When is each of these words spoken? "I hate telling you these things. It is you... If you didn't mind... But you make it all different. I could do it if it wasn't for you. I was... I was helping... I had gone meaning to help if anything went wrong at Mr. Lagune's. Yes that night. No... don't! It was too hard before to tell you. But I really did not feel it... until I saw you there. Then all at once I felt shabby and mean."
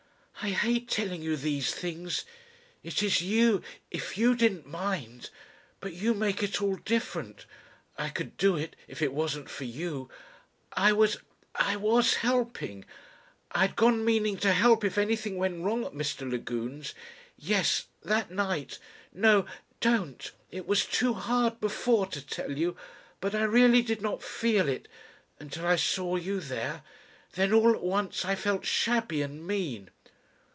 "I 0.43 0.49
hate 0.53 0.87
telling 0.89 1.21
you 1.21 1.37
these 1.37 1.71
things. 1.71 2.25
It 2.81 3.03
is 3.03 3.21
you... 3.21 3.61
If 3.91 4.17
you 4.17 4.35
didn't 4.35 4.65
mind... 4.65 5.29
But 5.79 5.93
you 5.93 6.15
make 6.15 6.41
it 6.41 6.59
all 6.59 6.77
different. 6.77 7.45
I 7.95 8.09
could 8.09 8.37
do 8.37 8.55
it 8.55 8.75
if 8.87 9.03
it 9.03 9.13
wasn't 9.13 9.51
for 9.51 9.65
you. 9.65 10.09
I 10.73 10.93
was... 10.93 11.17
I 11.53 11.75
was 11.75 12.15
helping... 12.15 12.85
I 13.51 13.67
had 13.67 13.75
gone 13.75 14.03
meaning 14.03 14.35
to 14.37 14.51
help 14.53 14.83
if 14.83 14.97
anything 14.97 15.37
went 15.37 15.61
wrong 15.63 15.85
at 15.85 15.93
Mr. 15.93 16.27
Lagune's. 16.31 16.95
Yes 17.37 17.85
that 18.01 18.31
night. 18.31 18.79
No... 19.13 19.45
don't! 19.79 20.31
It 20.49 20.65
was 20.65 20.85
too 20.87 21.13
hard 21.13 21.59
before 21.61 22.07
to 22.07 22.25
tell 22.25 22.57
you. 22.57 22.75
But 23.19 23.35
I 23.35 23.43
really 23.43 23.83
did 23.83 24.01
not 24.01 24.23
feel 24.23 24.67
it... 24.67 24.87
until 25.39 25.67
I 25.67 25.75
saw 25.75 26.15
you 26.15 26.39
there. 26.39 26.81
Then 27.33 27.53
all 27.53 27.75
at 27.75 27.83
once 27.83 28.25
I 28.25 28.33
felt 28.33 28.65
shabby 28.65 29.21
and 29.21 29.45
mean." 29.45 29.91